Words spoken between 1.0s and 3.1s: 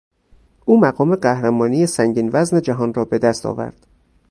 قهرمانی سنگین وزن جهان را